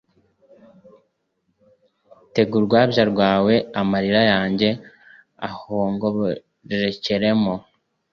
[2.33, 4.69] tega urwabya rwawe amarira yanjye
[5.47, 7.53] ahongobokeremo